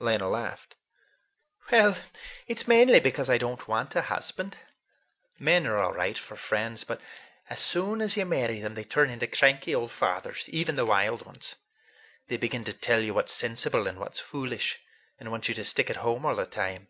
Lena 0.00 0.28
laughed. 0.28 0.74
"Well, 1.70 1.96
it's 2.48 2.66
mainly 2.66 2.98
because 2.98 3.30
I 3.30 3.38
don't 3.38 3.68
want 3.68 3.94
a 3.94 4.02
husband. 4.02 4.56
Men 5.38 5.64
are 5.64 5.76
all 5.76 5.92
right 5.92 6.18
for 6.18 6.34
friends, 6.34 6.82
but 6.82 7.00
as 7.48 7.60
soon 7.60 8.00
as 8.00 8.16
you 8.16 8.24
marry 8.26 8.58
them 8.60 8.74
they 8.74 8.82
turn 8.82 9.10
into 9.10 9.28
cranky 9.28 9.72
old 9.72 9.92
fathers, 9.92 10.48
even 10.48 10.74
the 10.74 10.86
wild 10.86 11.24
ones. 11.24 11.54
They 12.26 12.36
begin 12.36 12.64
to 12.64 12.72
tell 12.72 12.98
you 12.98 13.14
what's 13.14 13.32
sensible 13.32 13.86
and 13.86 14.00
what's 14.00 14.18
foolish, 14.18 14.80
and 15.20 15.30
want 15.30 15.46
you 15.46 15.54
to 15.54 15.62
stick 15.62 15.88
at 15.88 15.98
home 16.02 16.26
all 16.26 16.34
the 16.34 16.46
time. 16.46 16.88